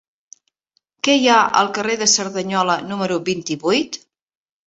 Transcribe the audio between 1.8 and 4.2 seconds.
de Cerdanyola número vint-i-vuit?